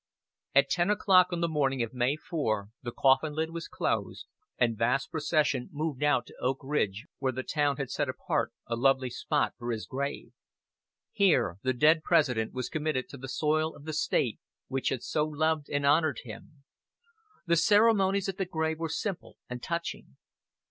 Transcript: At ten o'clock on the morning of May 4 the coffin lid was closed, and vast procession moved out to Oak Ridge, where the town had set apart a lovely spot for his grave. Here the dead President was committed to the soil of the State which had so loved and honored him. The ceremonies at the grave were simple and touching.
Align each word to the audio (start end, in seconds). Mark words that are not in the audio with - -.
At 0.55 0.67
ten 0.71 0.89
o'clock 0.89 1.27
on 1.31 1.41
the 1.41 1.47
morning 1.47 1.83
of 1.83 1.93
May 1.93 2.15
4 2.15 2.69
the 2.81 2.91
coffin 2.91 3.33
lid 3.33 3.51
was 3.51 3.67
closed, 3.67 4.25
and 4.57 4.75
vast 4.75 5.11
procession 5.11 5.69
moved 5.71 6.01
out 6.01 6.25
to 6.25 6.35
Oak 6.41 6.57
Ridge, 6.63 7.05
where 7.19 7.31
the 7.31 7.43
town 7.43 7.77
had 7.77 7.91
set 7.91 8.09
apart 8.09 8.51
a 8.65 8.75
lovely 8.75 9.11
spot 9.11 9.53
for 9.59 9.71
his 9.71 9.85
grave. 9.85 10.31
Here 11.11 11.59
the 11.61 11.73
dead 11.73 12.01
President 12.01 12.51
was 12.51 12.67
committed 12.67 13.09
to 13.09 13.17
the 13.17 13.29
soil 13.29 13.75
of 13.75 13.85
the 13.85 13.93
State 13.93 14.39
which 14.69 14.89
had 14.89 15.03
so 15.03 15.23
loved 15.23 15.69
and 15.69 15.85
honored 15.85 16.21
him. 16.23 16.63
The 17.45 17.55
ceremonies 17.55 18.27
at 18.27 18.37
the 18.37 18.45
grave 18.45 18.79
were 18.79 18.89
simple 18.89 19.37
and 19.47 19.61
touching. 19.61 20.17